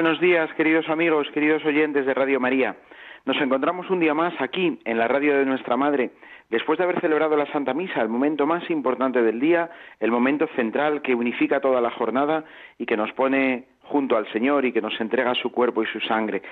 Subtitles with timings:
[0.00, 2.76] Buenos días, queridos amigos, queridos oyentes de Radio María.
[3.24, 6.12] Nos encontramos un día más aquí, en la radio de nuestra Madre,
[6.50, 10.46] después de haber celebrado la Santa Misa, el momento más importante del día, el momento
[10.54, 12.44] central que unifica toda la jornada
[12.78, 15.98] y que nos pone junto al Señor y que nos entrega su cuerpo y su
[15.98, 16.42] sangre.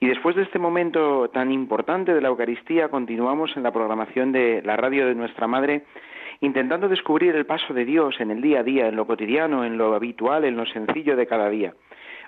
[0.00, 4.60] Y después de este momento tan importante de la Eucaristía, continuamos en la programación de
[4.64, 5.84] la radio de nuestra Madre,
[6.40, 9.78] intentando descubrir el paso de Dios en el día a día, en lo cotidiano, en
[9.78, 11.74] lo habitual, en lo sencillo de cada día.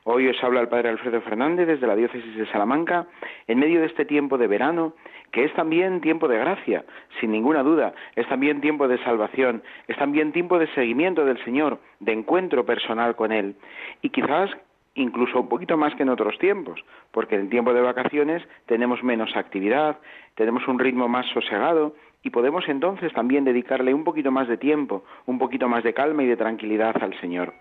[0.05, 3.07] Hoy os habla el Padre Alfredo Fernández desde la Diócesis de Salamanca,
[3.47, 4.95] en medio de este tiempo de verano,
[5.31, 6.85] que es también tiempo de gracia,
[7.21, 11.81] sin ninguna duda, es también tiempo de salvación, es también tiempo de seguimiento del Señor,
[12.01, 13.57] de encuentro personal con Él.
[14.01, 14.51] Y quizás
[14.95, 19.03] incluso un poquito más que en otros tiempos, porque en el tiempo de vacaciones tenemos
[19.03, 19.99] menos actividad,
[20.35, 25.05] tenemos un ritmo más sosegado y podemos entonces también dedicarle un poquito más de tiempo,
[25.27, 27.55] un poquito más de calma y de tranquilidad al Señor.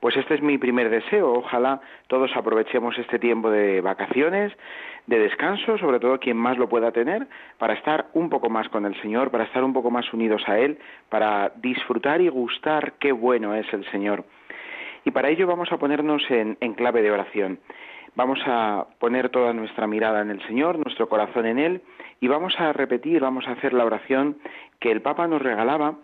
[0.00, 1.32] Pues este es mi primer deseo.
[1.32, 4.52] Ojalá todos aprovechemos este tiempo de vacaciones,
[5.06, 8.84] de descanso, sobre todo quien más lo pueda tener, para estar un poco más con
[8.84, 13.12] el Señor, para estar un poco más unidos a Él, para disfrutar y gustar qué
[13.12, 14.24] bueno es el Señor.
[15.04, 17.58] Y para ello vamos a ponernos en, clave de oración.
[18.14, 21.80] Vamos a poner toda nuestra mirada en el Señor, nuestro corazón en Él,
[22.20, 24.36] y vamos a repetir, vamos a hacer la oración
[24.80, 25.94] que el Papa nos regalaba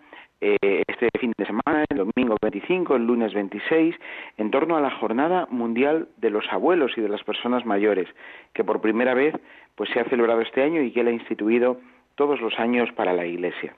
[0.40, 3.94] eh, este fin de semana, el domingo 25, el lunes 26,
[4.38, 8.08] en torno a la Jornada Mundial de los Abuelos y de las Personas Mayores,
[8.54, 9.34] que por primera vez
[9.74, 11.78] pues se ha celebrado este año y que él ha instituido
[12.14, 13.74] todos los años para la Iglesia.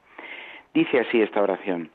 [0.72, 1.90] Dice así esta oración: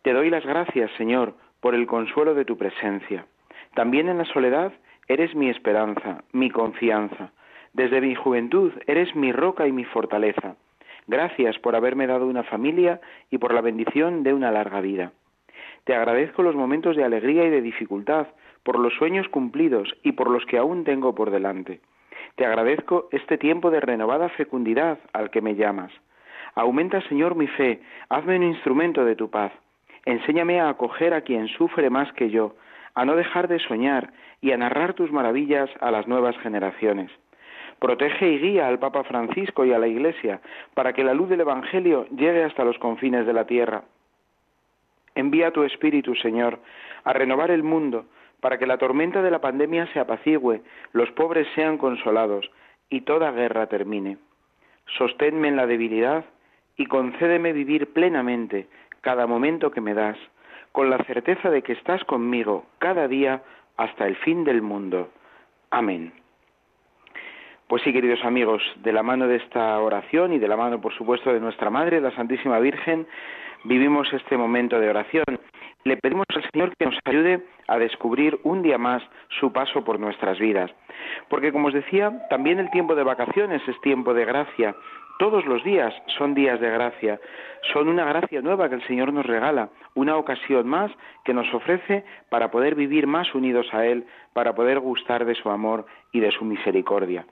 [0.00, 3.26] Te doy las gracias, Señor, por el consuelo de tu presencia.
[3.74, 4.72] También en la soledad
[5.08, 7.32] eres mi esperanza, mi confianza.
[7.72, 10.56] Desde mi juventud eres mi roca y mi fortaleza.
[11.06, 15.12] Gracias por haberme dado una familia y por la bendición de una larga vida.
[15.84, 18.26] Te agradezco los momentos de alegría y de dificultad,
[18.62, 21.80] por los sueños cumplidos y por los que aún tengo por delante.
[22.36, 25.92] Te agradezco este tiempo de renovada fecundidad al que me llamas.
[26.54, 27.80] Aumenta, Señor, mi fe,
[28.10, 29.52] hazme un instrumento de tu paz.
[30.04, 32.56] Enséñame a acoger a quien sufre más que yo,
[32.98, 34.10] a no dejar de soñar
[34.40, 37.12] y a narrar tus maravillas a las nuevas generaciones.
[37.78, 40.40] Protege y guía al Papa Francisco y a la Iglesia
[40.74, 43.84] para que la luz del Evangelio llegue hasta los confines de la tierra.
[45.14, 46.58] Envía tu Espíritu, Señor,
[47.04, 48.06] a renovar el mundo
[48.40, 52.50] para que la tormenta de la pandemia se apacigüe, los pobres sean consolados
[52.90, 54.16] y toda guerra termine.
[54.96, 56.24] Sosténme en la debilidad
[56.76, 58.66] y concédeme vivir plenamente
[59.02, 60.18] cada momento que me das,
[60.72, 63.42] con la certeza de que estás conmigo cada día
[63.76, 65.10] hasta el fin del mundo.
[65.70, 66.12] Amén.
[67.68, 70.94] Pues sí, queridos amigos, de la mano de esta oración y de la mano, por
[70.94, 73.06] supuesto, de nuestra Madre, la Santísima Virgen,
[73.64, 75.24] vivimos este momento de oración.
[75.84, 79.02] Le pedimos al Señor que nos ayude a descubrir un día más
[79.38, 80.70] su paso por nuestras vidas.
[81.28, 84.74] Porque, como os decía, también el tiempo de vacaciones es tiempo de gracia.
[85.18, 87.20] Todos los días son días de gracia.
[87.72, 90.92] Son una gracia nueva que el Señor nos regala, una ocasión más
[91.24, 95.50] que nos ofrece para poder vivir más unidos a Él, para poder gustar de su
[95.50, 97.26] amor y de su misericordia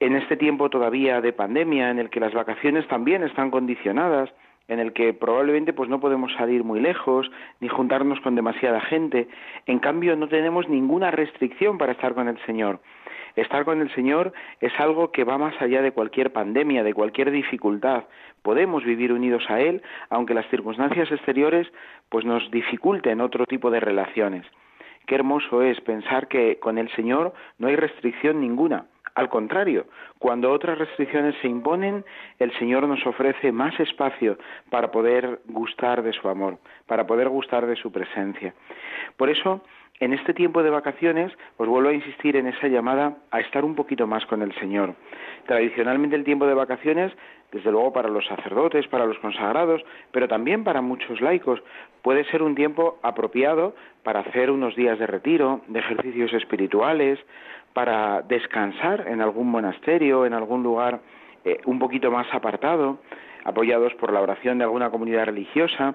[0.00, 4.30] en este tiempo todavía de pandemia, en el que las vacaciones también están condicionadas,
[4.68, 9.28] en el que probablemente pues no podemos salir muy lejos ni juntarnos con demasiada gente,
[9.66, 12.80] en cambio no tenemos ninguna restricción para estar con el Señor.
[13.36, 17.30] Estar con el Señor es algo que va más allá de cualquier pandemia, de cualquier
[17.30, 18.04] dificultad.
[18.42, 21.68] Podemos vivir unidos a Él, aunque las circunstancias exteriores
[22.08, 24.46] pues nos dificulten otro tipo de relaciones.
[25.06, 28.86] Qué hermoso es pensar que con el Señor no hay restricción ninguna
[29.16, 29.86] al contrario,
[30.18, 32.04] cuando otras restricciones se imponen,
[32.38, 34.36] el Señor nos ofrece más espacio
[34.68, 38.52] para poder gustar de su amor, para poder gustar de su presencia.
[39.16, 39.62] Por eso,
[40.00, 43.74] en este tiempo de vacaciones, os vuelvo a insistir en esa llamada a estar un
[43.74, 44.94] poquito más con el Señor.
[45.46, 47.12] Tradicionalmente el tiempo de vacaciones,
[47.52, 51.62] desde luego para los sacerdotes, para los consagrados, pero también para muchos laicos,
[52.02, 57.18] puede ser un tiempo apropiado para hacer unos días de retiro, de ejercicios espirituales,
[57.72, 61.00] para descansar en algún monasterio, en algún lugar
[61.44, 62.98] eh, un poquito más apartado,
[63.44, 65.94] apoyados por la oración de alguna comunidad religiosa,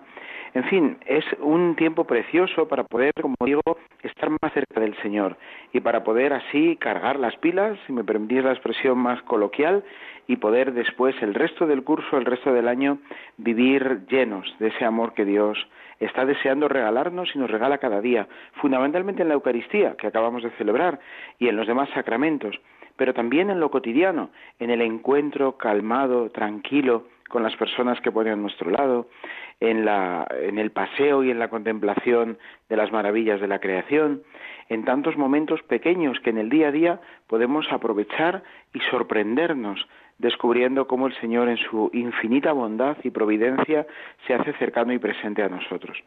[0.53, 3.61] En fin, es un tiempo precioso para poder, como digo,
[4.03, 5.37] estar más cerca del Señor
[5.71, 9.83] y para poder así cargar las pilas, si me permitís la expresión más coloquial,
[10.27, 12.99] y poder después el resto del curso, el resto del año,
[13.37, 15.57] vivir llenos de ese amor que Dios
[15.99, 20.51] está deseando regalarnos y nos regala cada día, fundamentalmente en la Eucaristía que acabamos de
[20.51, 20.99] celebrar
[21.39, 22.59] y en los demás sacramentos,
[23.01, 28.33] pero también en lo cotidiano, en el encuentro calmado, tranquilo, con las personas que ponen
[28.33, 29.07] a nuestro lado,
[29.59, 32.37] en, en el paseo y en la contemplación
[32.69, 34.21] de las maravillas de la creación,
[34.69, 39.83] en tantos momentos pequeños que en el día a día podemos aprovechar y sorprendernos
[40.19, 43.87] descubriendo cómo el Señor en su infinita bondad y providencia
[44.27, 45.97] se hace cercano y presente a nosotros.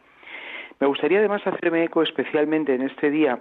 [0.79, 3.41] Me gustaría además hacerme eco especialmente en este día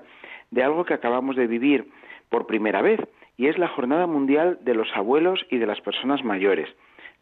[0.49, 1.87] de algo que acabamos de vivir
[2.33, 2.99] por primera vez,
[3.43, 6.69] y es la Jornada Mundial de los Abuelos y de las Personas Mayores.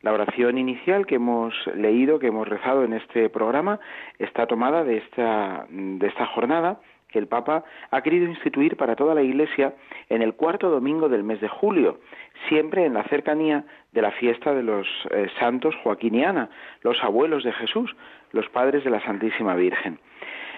[0.03, 3.79] La oración inicial que hemos leído, que hemos rezado en este programa,
[4.19, 9.15] está tomada de esta, de esta jornada que el Papa ha querido instituir para toda
[9.15, 9.73] la Iglesia
[10.09, 12.01] en el cuarto domingo del mes de julio,
[12.49, 16.51] siempre en la cercanía de la fiesta de los eh, santos Joaquín y Ana,
[16.83, 17.95] los abuelos de Jesús,
[18.31, 19.97] los padres de la Santísima Virgen.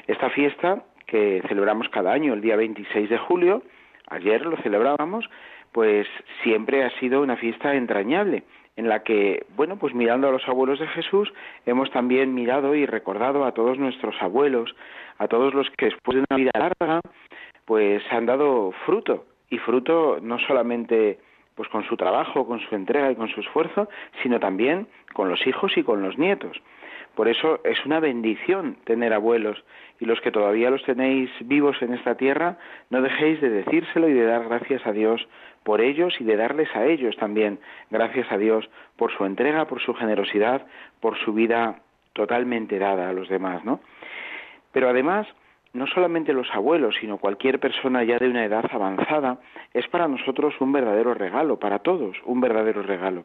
[0.07, 3.63] Esta fiesta, que celebramos cada año el día 26 de julio,
[4.09, 5.29] ayer lo celebrábamos,
[5.73, 6.07] pues
[6.43, 8.43] siempre ha sido una fiesta entrañable
[8.75, 11.31] en la que, bueno, pues mirando a los abuelos de Jesús,
[11.65, 14.75] hemos también mirado y recordado a todos nuestros abuelos,
[15.17, 17.01] a todos los que después de una vida larga,
[17.65, 21.19] pues han dado fruto, y fruto no solamente
[21.55, 23.87] pues con su trabajo, con su entrega y con su esfuerzo,
[24.23, 26.59] sino también con los hijos y con los nietos.
[27.15, 29.63] Por eso es una bendición tener abuelos
[29.99, 32.57] y los que todavía los tenéis vivos en esta tierra,
[32.89, 35.27] no dejéis de decírselo y de dar gracias a Dios
[35.63, 39.81] por ellos y de darles a ellos también gracias a Dios por su entrega, por
[39.81, 40.65] su generosidad,
[40.99, 41.79] por su vida
[42.13, 43.79] totalmente dada a los demás, ¿no?
[44.71, 45.27] Pero además,
[45.73, 49.39] no solamente los abuelos, sino cualquier persona ya de una edad avanzada,
[49.73, 53.23] es para nosotros un verdadero regalo, para todos, un verdadero regalo.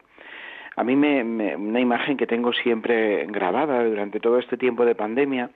[0.77, 5.51] A mí me, una imagen que tengo siempre grabada durante todo este tiempo de pandemia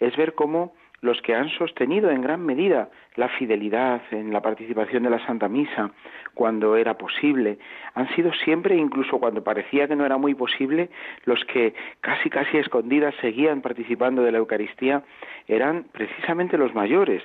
[0.00, 5.02] es ver cómo los que han sostenido en gran medida la fidelidad en la participación
[5.02, 5.90] de la Santa Misa
[6.32, 7.58] cuando era posible,
[7.94, 10.88] han sido siempre, incluso cuando parecía que no era muy posible,
[11.24, 15.02] los que casi casi escondidas seguían participando de la Eucaristía,
[15.46, 17.22] eran precisamente los mayores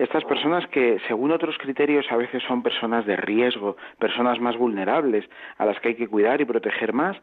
[0.00, 5.28] estas personas que, según otros criterios, a veces son personas de riesgo, personas más vulnerables,
[5.58, 7.18] a las que hay que cuidar y proteger más,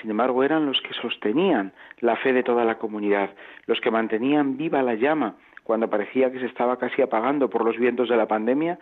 [0.00, 3.30] sin embargo, eran los que sostenían la fe de toda la comunidad,
[3.66, 7.76] los que mantenían viva la llama cuando parecía que se estaba casi apagando por los
[7.76, 8.78] vientos de la pandemia,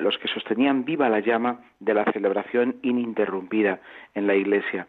[0.00, 3.78] los que sostenían viva la llama de la celebración ininterrumpida
[4.14, 4.86] en la Iglesia.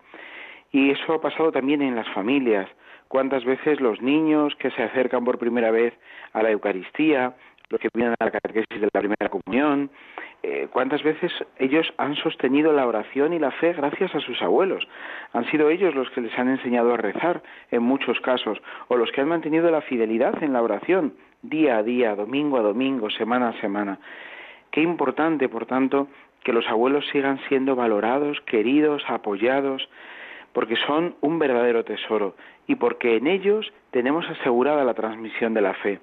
[0.71, 2.67] Y eso ha pasado también en las familias.
[3.07, 5.93] Cuántas veces los niños que se acercan por primera vez
[6.33, 7.35] a la Eucaristía,
[7.69, 9.89] los que vienen a la catequesis de la primera comunión,
[10.43, 14.87] eh, cuántas veces ellos han sostenido la oración y la fe gracias a sus abuelos.
[15.33, 17.41] Han sido ellos los que les han enseñado a rezar
[17.71, 21.83] en muchos casos, o los que han mantenido la fidelidad en la oración día a
[21.83, 23.99] día, domingo a domingo, semana a semana.
[24.71, 26.07] Qué importante, por tanto,
[26.43, 29.89] que los abuelos sigan siendo valorados, queridos, apoyados,
[30.53, 32.35] porque son un verdadero tesoro
[32.67, 35.99] y porque en ellos tenemos asegurada la transmisión de la fe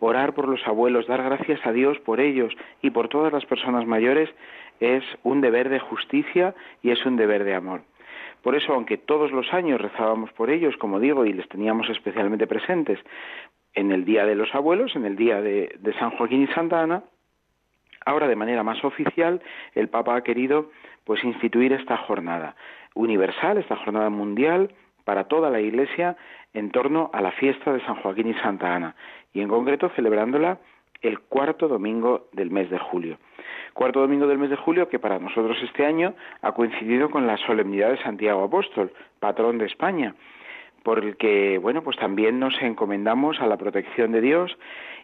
[0.00, 3.86] orar por los abuelos, dar gracias a Dios por ellos y por todas las personas
[3.86, 4.30] mayores
[4.80, 7.82] es un deber de justicia y es un deber de amor.
[8.42, 12.46] Por eso, aunque todos los años rezábamos por ellos, como digo, y les teníamos especialmente
[12.46, 12.98] presentes
[13.72, 17.04] en el Día de los Abuelos, en el Día de, San Joaquín y Santa Ana,
[18.04, 19.40] ahora de manera más oficial
[19.74, 20.70] el Papa ha querido
[21.04, 22.54] pues instituir esta jornada
[22.94, 24.70] universal, esta jornada mundial
[25.04, 26.16] para toda la Iglesia
[26.52, 28.94] en torno a la fiesta de San Joaquín y Santa Ana
[29.32, 30.58] y en concreto celebrándola
[31.02, 33.18] el cuarto domingo del mes de julio.
[33.74, 37.36] Cuarto domingo del mes de julio que para nosotros este año ha coincidido con la
[37.36, 40.14] solemnidad de Santiago Apóstol, patrón de España,
[40.82, 44.56] por el que, bueno, pues también nos encomendamos a la protección de Dios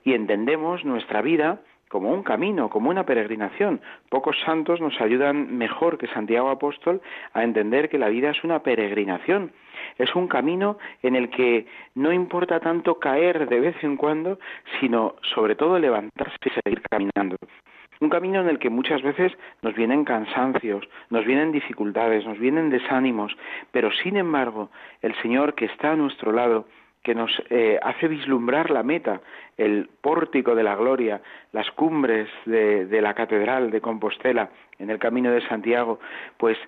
[0.05, 3.81] y entendemos nuestra vida como un camino, como una peregrinación.
[4.09, 7.03] Pocos santos nos ayudan mejor que Santiago Apóstol
[7.35, 9.53] a entender que la vida es una peregrinación,
[9.99, 11.67] es un camino en el que
[11.97, 14.39] no importa tanto caer de vez en cuando,
[14.79, 17.37] sino sobre todo levantarse y seguir caminando.
[18.01, 22.71] Un camino en el que muchas veces nos vienen cansancios, nos vienen dificultades, nos vienen
[22.71, 23.37] desánimos,
[23.73, 24.71] pero sin embargo
[25.03, 26.67] el Señor que está a nuestro lado
[27.03, 29.21] que nos eh, hace vislumbrar la meta,
[29.57, 35.31] el pórtico de la gloria, las cumbres de, la catedral de Compostela en el camino
[35.31, 35.99] de Santiago,
[36.37, 36.59] pues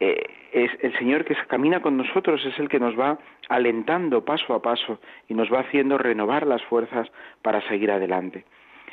[0.00, 4.54] eh, es el Señor que camina con nosotros, es el que nos va alentando paso
[4.54, 7.08] a paso y nos va haciendo renovar las fuerzas
[7.42, 8.44] para seguir adelante.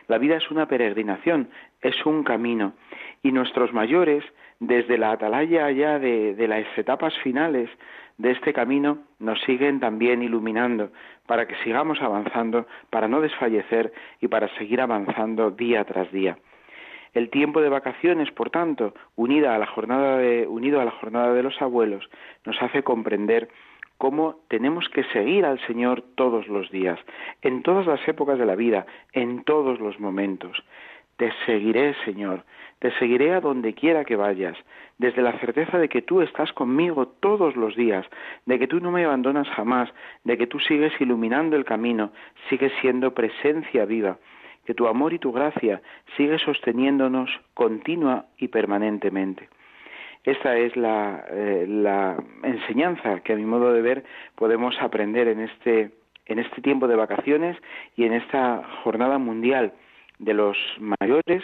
[0.07, 1.49] La vida es una peregrinación,
[1.81, 2.73] es un camino
[3.23, 4.23] y nuestros mayores,
[4.59, 7.69] desde la atalaya ya de, de las etapas finales
[8.17, 10.91] de este camino, nos siguen también iluminando
[11.25, 16.37] para que sigamos avanzando, para no desfallecer y para seguir avanzando día tras día.
[17.13, 21.33] El tiempo de vacaciones, por tanto, unida a la jornada de, unido a la jornada
[21.33, 22.09] de los abuelos,
[22.43, 23.49] nos hace comprender
[23.97, 26.99] cómo tenemos que seguir al Señor todos los días,
[27.41, 30.63] en todas las épocas de la vida, en todos los momentos.
[31.23, 32.43] Te seguiré, Señor,
[32.79, 34.57] te seguiré a donde quiera que vayas,
[34.97, 38.05] desde la certeza de que tú estás conmigo todos los días,
[38.45, 39.89] de que tú no me abandonas jamás,
[40.25, 42.11] de que tú sigues iluminando el camino,
[42.49, 44.17] sigues siendo presencia viva
[44.65, 45.81] que tu amor y tu gracia
[46.17, 49.47] sigue sosteniéndonos continua y permanentemente.
[50.25, 54.03] Esta es la, eh, enseñanza que a mi modo de ver
[54.35, 55.91] podemos aprender en este,
[56.25, 57.55] en este tiempo de vacaciones
[57.95, 59.71] y en esta jornada mundial
[60.19, 61.43] de los mayores,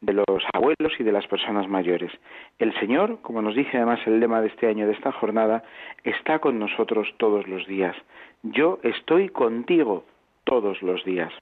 [0.00, 2.12] de los abuelos y de las personas mayores.
[2.58, 5.62] El Señor, como nos dice además el lema de este año, de esta jornada,
[6.04, 7.96] está con nosotros todos los días.
[8.42, 10.04] Yo estoy contigo
[10.44, 11.32] todos los días.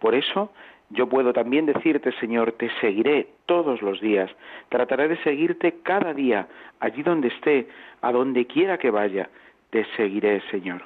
[0.00, 0.50] Por eso
[0.90, 4.30] yo puedo también decirte, Señor, te seguiré todos los días,
[4.68, 6.48] trataré de seguirte cada día,
[6.80, 7.68] allí donde esté,
[8.02, 9.28] a donde quiera que vaya,
[9.70, 10.82] te seguiré, Señor.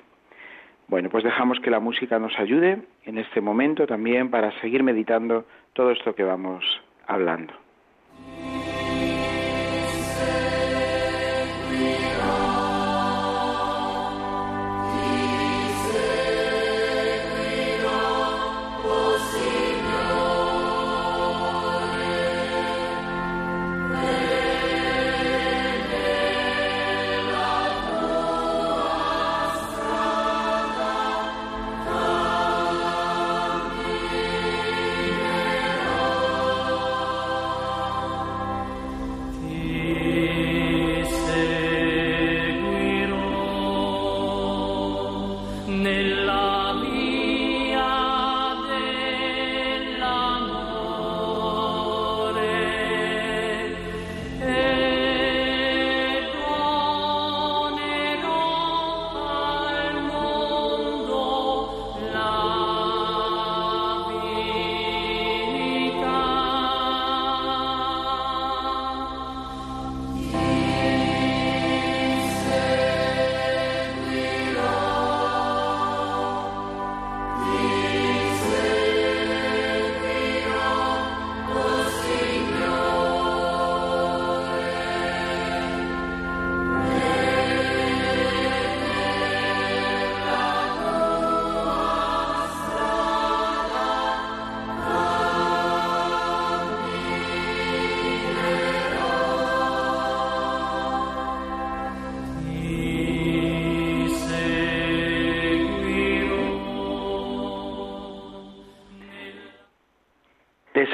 [0.90, 5.44] Bueno, pues dejamos que la música nos ayude en este momento también para seguir meditando
[5.72, 6.64] todo esto que vamos
[7.06, 7.54] hablando.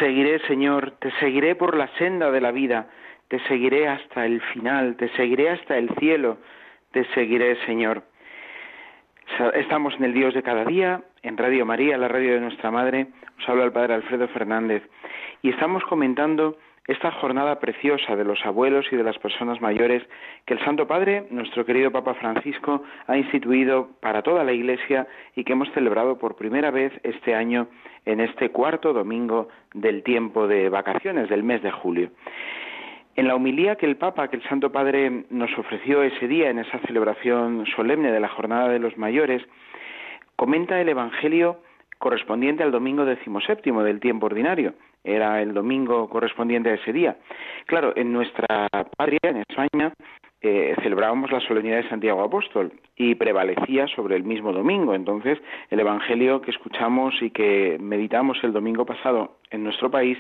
[0.06, 2.86] Seguiré, Señor, te seguiré por la senda de la vida,
[3.26, 6.38] te seguiré hasta el final, te seguiré hasta el cielo,
[6.92, 8.04] te seguiré, Señor.
[9.54, 13.08] Estamos en el Dios de cada día, en Radio María, la radio de nuestra Madre,
[13.36, 14.84] os habla el Padre Alfredo Fernández,
[15.42, 16.56] y estamos comentando
[16.86, 20.02] esta jornada preciosa de los abuelos y de las personas mayores
[20.44, 25.44] que el Santo Padre, nuestro querido Papa Francisco, ha instituido para toda la Iglesia y
[25.44, 27.68] que hemos celebrado por primera vez este año
[28.04, 32.10] en este cuarto domingo del tiempo de vacaciones del mes de julio.
[33.16, 36.58] En la humilía que el Papa, que el Santo Padre nos ofreció ese día en
[36.58, 39.42] esa celebración solemne de la Jornada de los Mayores,
[40.36, 41.58] comenta el Evangelio
[41.98, 44.74] correspondiente al domingo decimoséptimo del tiempo ordinario,
[45.04, 47.16] era el domingo correspondiente a ese día.
[47.66, 49.92] Claro, en nuestra patria, en España,
[50.42, 54.94] eh, celebrábamos la solemnidad de Santiago Apóstol y prevalecía sobre el mismo domingo.
[54.94, 55.38] Entonces,
[55.70, 60.18] el Evangelio que escuchamos y que meditamos el domingo pasado en nuestro país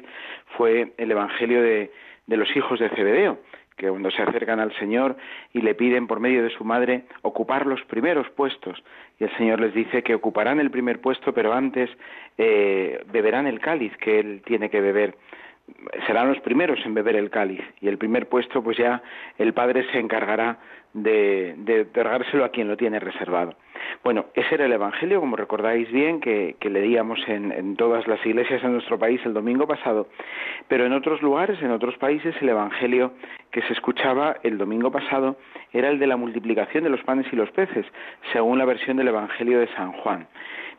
[0.56, 1.92] fue el Evangelio de,
[2.26, 3.38] de los hijos de Cebedeo,
[3.76, 5.16] que cuando se acercan al Señor
[5.52, 8.82] y le piden por medio de su madre ocupar los primeros puestos.
[9.20, 11.90] Y el Señor les dice que ocuparán el primer puesto, pero antes
[12.38, 15.14] eh, beberán el cáliz que Él tiene que beber
[16.06, 19.02] serán los primeros en beber el cáliz y el primer puesto pues ya
[19.38, 20.58] el Padre se encargará
[20.92, 23.54] de, de otorgárselo a quien lo tiene reservado.
[24.02, 28.62] Bueno, ese era el Evangelio, como recordáis bien, que, leíamos en, en, todas las iglesias
[28.64, 30.08] en nuestro país el domingo pasado,
[30.68, 33.12] pero en otros lugares, en otros países, el Evangelio
[33.50, 35.36] que se escuchaba el domingo pasado
[35.72, 37.86] era el de la multiplicación de los panes y los peces,
[38.32, 40.26] según la versión del Evangelio de San Juan.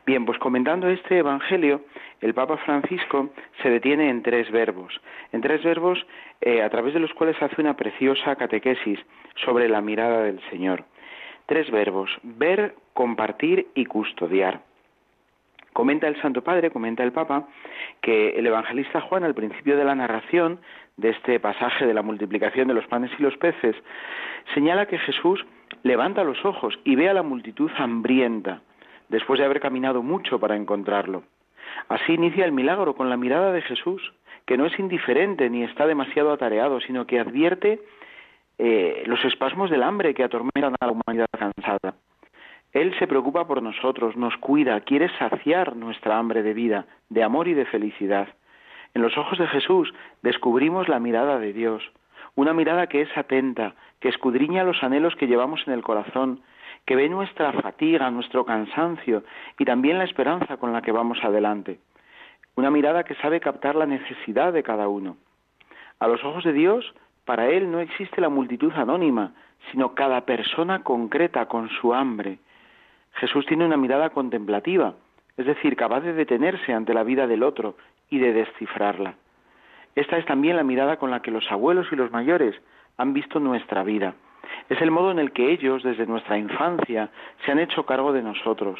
[0.08, 1.82] Bien, pues comentando este Evangelio,
[2.22, 3.28] el Papa Francisco
[3.62, 4.98] se detiene en tres verbos,
[5.32, 5.98] en tres verbos
[6.40, 8.98] eh, a través de los cuales hace una preciosa catequesis
[9.44, 10.84] sobre la mirada del Señor.
[11.44, 14.62] Tres verbos, ver, compartir y custodiar.
[15.74, 17.46] Comenta el Santo Padre, comenta el Papa,
[18.00, 20.58] que el evangelista Juan al principio de la narración
[20.96, 23.76] de este pasaje de la multiplicación de los panes y los peces,
[24.54, 25.44] señala que Jesús
[25.82, 28.62] levanta los ojos y ve a la multitud hambrienta,
[29.08, 31.22] después de haber caminado mucho para encontrarlo.
[31.88, 34.12] Así inicia el milagro con la mirada de Jesús,
[34.46, 37.80] que no es indiferente ni está demasiado atareado, sino que advierte
[38.58, 41.94] eh, los espasmos del hambre que atormentan a la humanidad cansada.
[42.72, 47.48] Él se preocupa por nosotros, nos cuida, quiere saciar nuestra hambre de vida, de amor
[47.48, 48.28] y de felicidad.
[48.94, 51.82] En los ojos de Jesús descubrimos la mirada de Dios,
[52.34, 56.40] una mirada que es atenta, que escudriña los anhelos que llevamos en el corazón,
[56.88, 59.22] que ve nuestra fatiga, nuestro cansancio
[59.58, 61.80] y también la esperanza con la que vamos adelante.
[62.56, 65.18] Una mirada que sabe captar la necesidad de cada uno.
[66.00, 66.94] A los ojos de Dios,
[67.26, 69.34] para Él no existe la multitud anónima,
[69.70, 72.38] sino cada persona concreta con su hambre.
[73.16, 74.94] Jesús tiene una mirada contemplativa,
[75.36, 77.76] es decir, capaz de detenerse ante la vida del otro
[78.08, 79.12] y de descifrarla.
[79.94, 82.58] Esta es también la mirada con la que los abuelos y los mayores
[82.96, 84.14] han visto nuestra vida
[84.68, 87.10] es el modo en el que ellos, desde nuestra infancia,
[87.44, 88.78] se han hecho cargo de nosotros.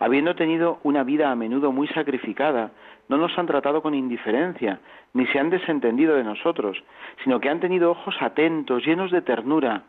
[0.00, 2.70] Habiendo tenido una vida a menudo muy sacrificada,
[3.08, 4.80] no nos han tratado con indiferencia,
[5.12, 6.82] ni se han desentendido de nosotros,
[7.24, 9.82] sino que han tenido ojos atentos, llenos de ternura.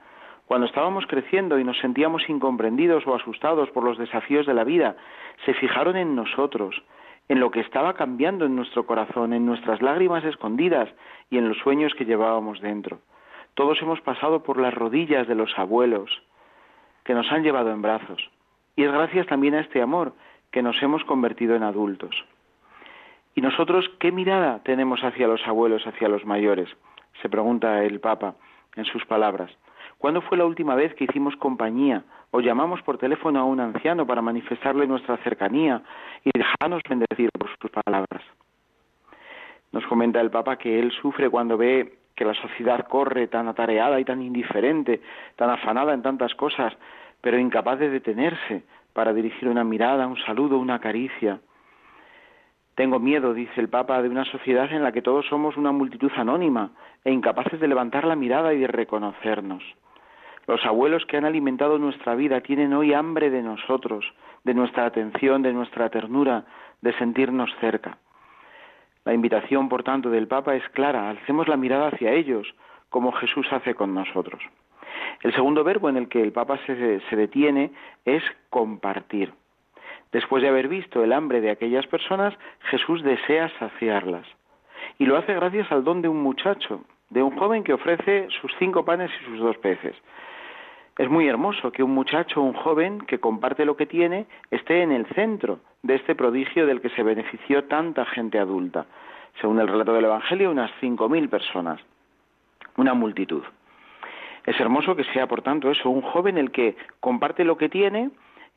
[0.47, 4.95] Cuando estábamos creciendo y nos sentíamos incomprendidos o asustados por los desafíos de la vida,
[5.45, 6.81] se fijaron en nosotros,
[7.27, 10.89] en lo que estaba cambiando en nuestro corazón, en nuestras lágrimas escondidas
[11.29, 12.99] y en los sueños que llevábamos dentro.
[13.60, 16.10] Todos hemos pasado por las rodillas de los abuelos
[17.04, 18.32] que nos han llevado en brazos.
[18.78, 20.13] Y es gracias también a este amor
[20.50, 22.15] que nos hemos convertido en adultos.
[23.36, 26.69] ¿Y nosotros qué mirada tenemos hacia los abuelos, hacia los mayores?
[27.22, 28.36] Se pregunta el Papa
[28.78, 29.52] en sus palabras.
[29.98, 34.08] ¿Cuándo fue la última vez que hicimos compañía o llamamos por teléfono a un anciano
[34.08, 35.84] para manifestarle nuestra cercanía
[36.24, 38.24] y dejarnos bendecir por sus palabras?
[39.74, 43.97] Nos comenta el Papa que él sufre cuando ve que la sociedad corre tan atareada
[43.97, 44.99] y tan indiferente,
[45.38, 46.73] tan afanada en tantas cosas,
[47.21, 51.39] pero incapaz de detenerse para dirigir una mirada, un saludo, una caricia.
[52.75, 56.12] Tengo miedo, dice el Papa, de una sociedad en la que todos somos una multitud
[56.17, 56.71] anónima
[57.05, 59.63] e incapaces de levantar la mirada y de reconocernos.
[60.45, 64.03] Los abuelos que han alimentado nuestra vida tienen hoy hambre de nosotros,
[64.43, 66.43] de nuestra atención, de nuestra ternura,
[66.82, 67.97] de sentirnos cerca.
[69.05, 72.47] La invitación, por tanto, del Papa es clara, alcemos la mirada hacia ellos,
[72.89, 74.41] como Jesús hace con nosotros.
[75.21, 77.71] El segundo verbo en el que el Papa se, se detiene
[78.05, 79.33] es compartir.
[80.12, 82.33] Después de haber visto el hambre de aquellas personas,
[82.71, 84.25] Jesús desea saciarlas.
[84.97, 88.51] Y lo hace gracias al don de un muchacho, de un joven que ofrece sus
[88.57, 89.95] cinco panes y sus dos peces.
[90.99, 94.91] Es muy hermoso que un muchacho, un joven que comparte lo que tiene, esté en
[94.91, 98.85] el centro de este prodigio del que se benefició tanta gente adulta.
[99.39, 101.79] Según el relato del Evangelio, unas cinco mil personas,
[102.75, 103.43] una multitud.
[104.45, 108.09] Es hermoso que sea, por tanto, eso, un joven el que comparte lo que tiene,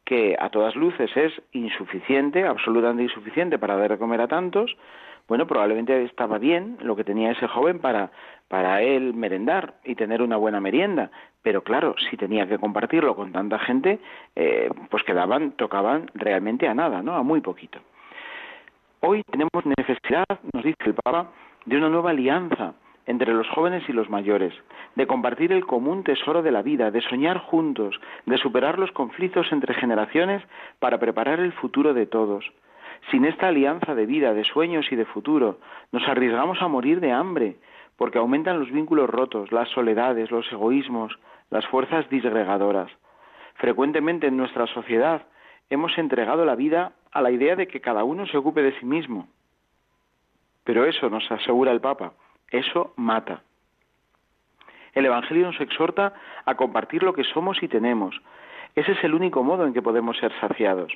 [0.04, 4.76] que a todas luces es insuficiente, absolutamente insuficiente para dar de comer a tantos,
[5.28, 8.10] bueno, probablemente estaba bien lo que tenía ese joven para,
[8.48, 11.10] para él merendar y tener una buena merienda,
[11.42, 13.98] pero claro, si tenía que compartirlo con tanta gente,
[14.36, 17.14] eh, pues quedaban, tocaban realmente a nada, ¿no?
[17.14, 17.78] A muy poquito.
[19.00, 21.30] Hoy tenemos necesidad, nos dice el Papa,
[21.64, 22.74] de una nueva alianza
[23.06, 24.54] entre los jóvenes y los mayores,
[24.94, 29.50] de compartir el común tesoro de la vida, de soñar juntos, de superar los conflictos
[29.50, 30.42] entre generaciones
[30.78, 32.44] para preparar el futuro de todos.
[33.10, 35.58] Sin esta alianza de vida, de sueños y de futuro,
[35.90, 37.56] nos arriesgamos a morir de hambre,
[37.96, 41.18] porque aumentan los vínculos rotos, las soledades, los egoísmos,
[41.50, 42.90] las fuerzas disgregadoras.
[43.54, 45.22] Frecuentemente en nuestra sociedad
[45.68, 48.86] hemos entregado la vida a la idea de que cada uno se ocupe de sí
[48.86, 49.28] mismo.
[50.64, 52.12] Pero eso, nos asegura el Papa,
[52.50, 53.42] eso mata.
[54.94, 58.20] El Evangelio nos exhorta a compartir lo que somos y tenemos.
[58.74, 60.92] Ese es el único modo en que podemos ser saciados.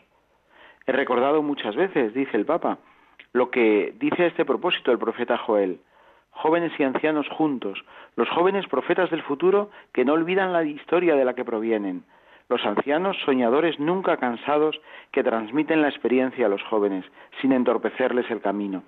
[0.87, 2.79] He recordado muchas veces, dice el Papa,
[3.33, 5.81] lo que dice a este propósito el profeta Joel.
[6.31, 7.83] jóvenes y ancianos juntos,
[8.15, 12.05] los jóvenes profetas del futuro que no olvidan la historia de la que provienen,
[12.49, 17.05] los ancianos soñadores nunca cansados que transmiten la experiencia a los jóvenes,
[17.41, 18.85] sin entorpecerles el camino.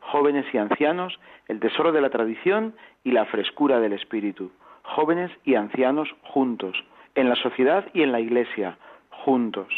[0.00, 4.52] Jóvenes y ancianos, el tesoro de la tradición y la frescura del espíritu.
[4.82, 6.82] Jóvenes y ancianos juntos,
[7.14, 8.78] en la sociedad y en la iglesia,
[9.10, 9.68] juntos.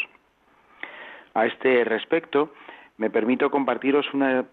[1.35, 2.53] A este respecto,
[2.97, 4.45] me permito compartiros una,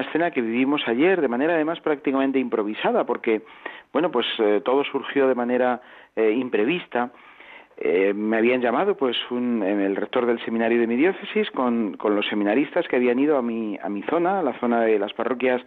[0.00, 3.42] escena que vivimos ayer de manera además prácticamente improvisada, porque,
[3.92, 5.80] bueno, pues eh, todo surgió de manera
[6.16, 7.12] eh, imprevista.
[7.76, 12.14] Eh, me habían llamado pues un, el rector del seminario de mi diócesis con, con,
[12.14, 15.12] los seminaristas que habían ido a mi, a mi zona, a la zona de las
[15.12, 15.62] parroquias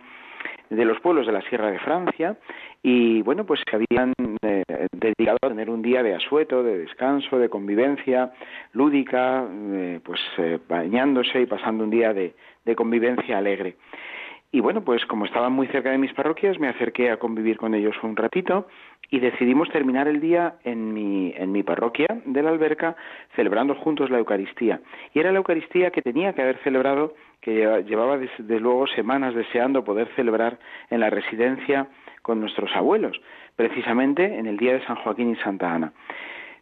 [0.69, 2.37] de los pueblos de la Sierra de Francia
[2.83, 7.39] y bueno pues se habían eh, dedicado a tener un día de asueto, de descanso,
[7.39, 8.31] de convivencia
[8.73, 10.19] lúdica, eh, pues
[10.67, 12.33] bañándose y pasando un día de
[12.75, 13.75] convivencia alegre.
[14.49, 17.73] Y bueno, pues como estaban muy cerca de mis parroquias, me acerqué a convivir con
[17.73, 18.67] ellos un ratito
[19.09, 22.95] y decidimos terminar el día en mi, en mi parroquia de la alberca
[23.35, 24.79] celebrando juntos la Eucaristía.
[25.13, 29.83] Y era la Eucaristía que tenía que haber celebrado, que llevaba desde luego semanas deseando
[29.83, 31.87] poder celebrar en la residencia
[32.21, 33.19] con nuestros abuelos,
[33.57, 35.91] precisamente en el día de San Joaquín y Santa Ana.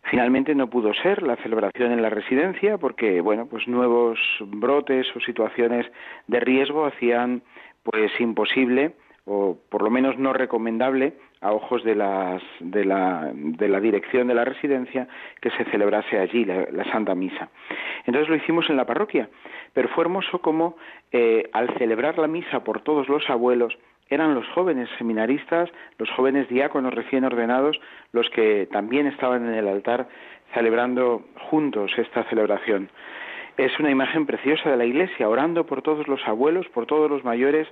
[0.10, 5.19] Finalmente no pudo ser la celebración en la residencia porque, bueno, pues nuevos brotes o
[5.19, 5.88] situaciones
[6.28, 7.41] de riesgo hacían
[7.86, 8.93] pues imposible
[9.26, 14.28] o por lo menos no recomendable a ojos de, las, de, la, de la dirección
[14.28, 15.08] de la residencia
[15.41, 17.50] que se celebrase allí la, Santa Misa.
[18.06, 19.30] Entonces lo hicimos en la parroquia,
[19.74, 20.78] pero fue hermoso como
[21.12, 23.78] eh, al celebrar la misa por todos los abuelos,
[24.10, 27.80] eran los jóvenes seminaristas, los jóvenes diáconos recién ordenados,
[28.12, 30.08] los que también estaban en el altar
[30.54, 32.89] celebrando juntos esta celebración.
[33.57, 37.23] Es una imagen preciosa de la Iglesia, orando por todos los abuelos, por todos los
[37.23, 37.69] mayores,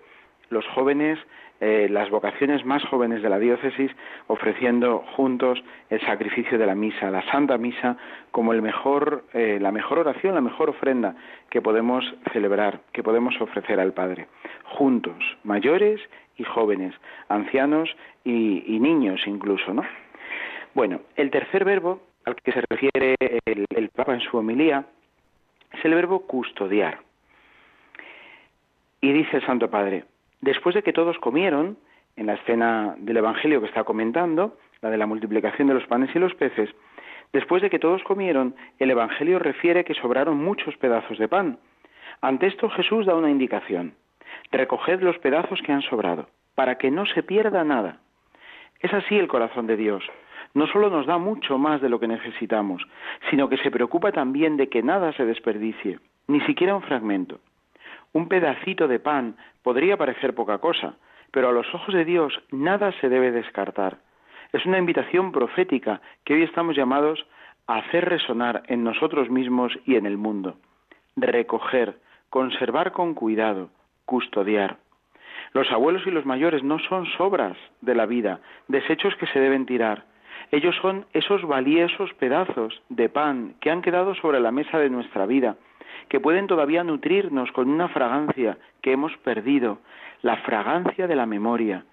[0.49, 1.19] los jóvenes,
[1.59, 3.91] eh, las vocaciones más jóvenes de la diócesis,
[4.27, 7.97] ofreciendo juntos el sacrificio de la misa, la Santa Misa,
[8.31, 11.15] como el mejor, eh, la mejor oración, la mejor ofrenda
[11.49, 14.27] que podemos celebrar, que podemos ofrecer al Padre,
[14.63, 15.99] juntos, mayores
[16.37, 16.95] y jóvenes,
[17.27, 17.93] ancianos
[18.23, 19.83] y, niños incluso, ¿no?
[20.73, 24.85] Bueno, el tercer verbo al que se refiere el Papa en su homilía
[25.73, 26.99] es el verbo custodiar.
[29.01, 30.05] Y dice el Santo Padre,
[30.41, 31.77] después de que todos comieron,
[32.15, 36.15] en la escena del Evangelio que está comentando, la de la multiplicación de los panes
[36.15, 36.69] y los peces,
[37.33, 41.57] después de que todos comieron, el Evangelio refiere que sobraron muchos pedazos de pan.
[42.21, 43.95] Ante esto Jesús da una indicación.
[44.51, 47.97] Recoged los pedazos que han sobrado, para que no se pierda nada.
[48.79, 50.03] Es así el corazón de Dios
[50.53, 52.83] no solo nos da mucho más de lo que necesitamos,
[53.29, 57.39] sino que se preocupa también de que nada se desperdicie, ni siquiera un fragmento.
[58.11, 60.95] Un pedacito de pan podría parecer poca cosa,
[61.31, 63.97] pero a los ojos de Dios nada se debe descartar.
[64.51, 67.25] Es una invitación profética que hoy estamos llamados
[67.65, 70.57] a hacer resonar en nosotros mismos y en el mundo.
[71.15, 71.97] Recoger,
[72.29, 73.69] conservar con cuidado,
[74.05, 74.77] custodiar.
[75.53, 79.65] Los abuelos y los mayores no son sobras de la vida, desechos que se deben
[79.65, 80.05] tirar,
[80.53, 85.25] ellos son esos valiosos pedazos de pan que han quedado sobre la mesa de nuestra
[85.25, 85.55] vida,
[86.09, 89.79] que pueden todavía nutrirnos con una fragancia que hemos perdido,
[90.21, 91.85] la fragancia de la memoria.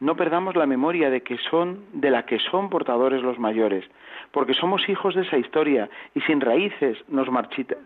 [0.00, 3.84] No perdamos la memoria de que son de la que son portadores los mayores,
[4.30, 7.28] porque somos hijos de esa historia y sin raíces nos,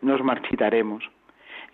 [0.01, 1.03] nos marchitaremos.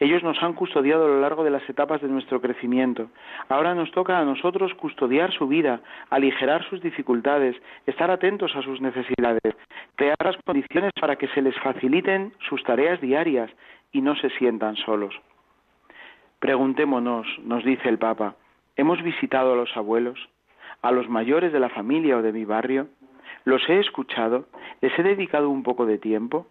[0.00, 3.10] Ellos nos han custodiado a lo largo de las etapas de nuestro crecimiento.
[3.50, 8.80] Ahora nos toca a nosotros custodiar su vida, aligerar sus dificultades, estar atentos a sus
[8.80, 9.54] necesidades,
[9.96, 13.50] crear las condiciones para que se les faciliten sus tareas diarias
[13.92, 15.14] y no se sientan solos.
[16.38, 18.36] Preguntémonos, nos dice el Papa,
[18.76, 20.30] ¿hemos visitado a los abuelos,
[20.80, 22.88] a los mayores de la familia o de mi barrio?
[23.44, 24.46] ¿Los he escuchado?
[24.80, 26.46] ¿Les he dedicado un poco de tiempo?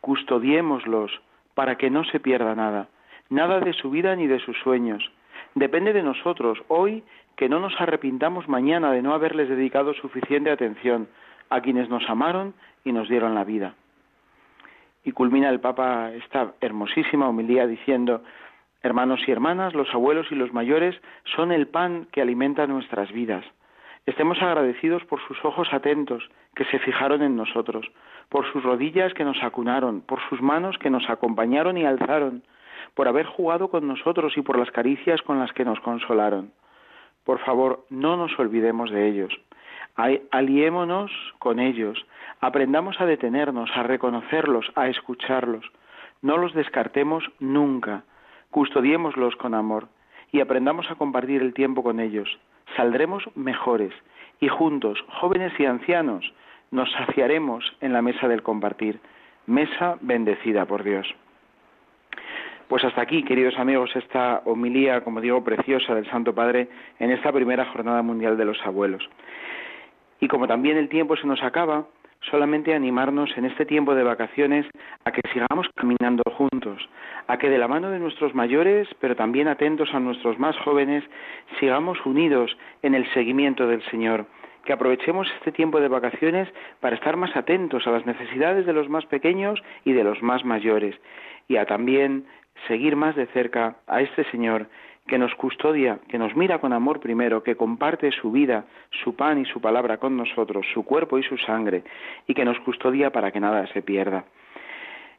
[0.00, 1.10] Custodiémoslos
[1.54, 2.88] para que no se pierda nada,
[3.28, 5.10] nada de su vida ni de sus sueños.
[5.54, 7.02] Depende de nosotros hoy
[7.36, 11.08] que no nos arrepintamos mañana de no haberles dedicado suficiente atención
[11.50, 13.74] a quienes nos amaron y nos dieron la vida.
[15.04, 18.22] Y culmina el Papa esta hermosísima homilía diciendo,
[18.82, 21.00] hermanos y hermanas, los abuelos y los mayores
[21.36, 23.44] son el pan que alimenta nuestras vidas.
[24.06, 27.86] Estemos agradecidos por sus ojos atentos que se fijaron en nosotros,
[28.28, 32.42] por sus rodillas que nos acunaron, por sus manos que nos acompañaron y alzaron,
[32.94, 36.52] por haber jugado con nosotros y por las caricias con las que nos consolaron.
[37.24, 39.32] Por favor, no nos olvidemos de ellos.
[40.30, 42.04] Aliémonos con ellos,
[42.40, 45.64] aprendamos a detenernos, a reconocerlos, a escucharlos.
[46.22, 48.04] No los descartemos nunca,
[48.50, 49.88] custodiémoslos con amor
[50.32, 52.38] y aprendamos a compartir el tiempo con ellos,
[52.76, 53.92] saldremos mejores
[54.40, 56.32] y juntos, jóvenes y ancianos,
[56.72, 58.98] nos saciaremos en la mesa del compartir,
[59.46, 61.14] mesa bendecida por Dios.
[62.66, 67.30] Pues hasta aquí, queridos amigos, esta homilía, como digo, preciosa del Santo Padre en esta
[67.30, 69.08] primera Jornada Mundial de los Abuelos.
[70.20, 71.84] Y como también el tiempo se nos acaba,
[72.30, 74.64] solamente animarnos en este tiempo de vacaciones
[75.04, 76.88] a que sigamos caminando juntos,
[77.26, 81.04] a que de la mano de nuestros mayores, pero también atentos a nuestros más jóvenes,
[81.60, 84.26] sigamos unidos en el seguimiento del Señor,
[84.64, 86.48] que aprovechemos este tiempo de vacaciones
[86.80, 90.44] para estar más atentos a las necesidades de los más pequeños y de los más
[90.44, 90.96] mayores,
[91.48, 92.26] y a también
[92.68, 94.66] seguir más de cerca a este Señor
[95.06, 98.64] que nos custodia, que nos mira con amor primero, que comparte su vida,
[99.02, 101.82] su pan y su palabra con nosotros, su cuerpo y su sangre,
[102.26, 104.24] y que nos custodia para que nada se pierda.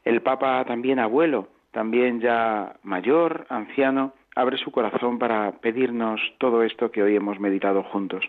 [0.06, 6.92] El Papa también abuelo, también ya mayor, anciano, abre su corazón para pedirnos todo esto
[6.92, 8.24] que hoy hemos meditado juntos.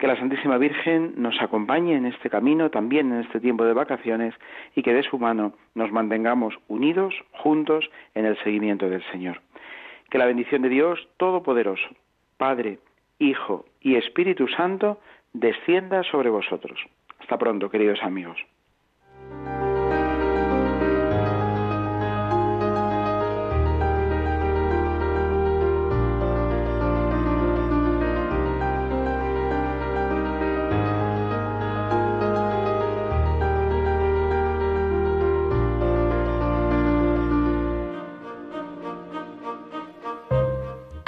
[0.00, 4.34] Que la Santísima Virgen nos acompañe en este camino, también en este tiempo de vacaciones,
[4.74, 9.42] y que de su mano nos mantengamos unidos, juntos, en el seguimiento del Señor.
[10.08, 11.90] Que la bendición de Dios Todopoderoso,
[12.38, 12.78] Padre,
[13.18, 14.98] Hijo y Espíritu Santo,
[15.34, 16.80] descienda sobre vosotros.
[17.18, 18.38] Hasta pronto, queridos amigos.